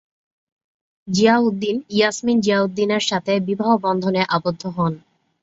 জিয়াউদ্দিন 1.07 1.77
"ইয়াসমিন 1.89 2.37
জিয়াউদ্দিনে"র 2.41 3.03
সাথে 3.09 3.33
বিবাহ 3.47 3.71
বন্ধনে 3.85 4.21
আবদ্ধ 4.29 4.63
হন। 4.75 4.93